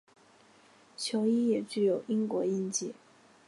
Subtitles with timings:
[0.97, 2.95] 球衣也具有英国印记。